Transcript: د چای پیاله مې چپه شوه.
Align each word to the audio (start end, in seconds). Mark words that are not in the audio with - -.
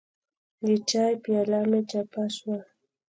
د 0.65 0.67
چای 0.89 1.13
پیاله 1.23 1.59
مې 1.69 1.81
چپه 1.89 2.23
شوه. 2.35 2.57